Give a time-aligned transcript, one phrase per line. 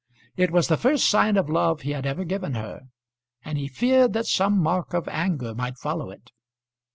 [0.35, 2.87] It was the first sign of love he had ever given her,
[3.45, 6.31] and he feared that some mark of anger might follow it.